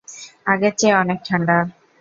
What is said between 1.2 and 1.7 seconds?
ঠান্ডা!